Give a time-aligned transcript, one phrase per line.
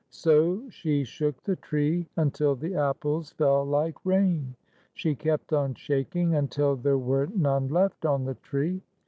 [0.09, 4.55] So she shook the tree until the apples fell like rain.
[4.95, 8.81] She kept on shaking until there were none left on the tree.